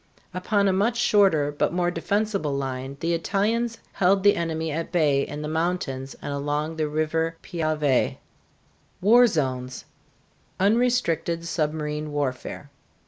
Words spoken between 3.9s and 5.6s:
held the enemy at bay in the